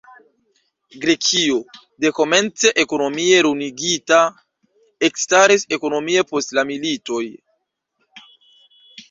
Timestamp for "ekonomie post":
5.79-6.57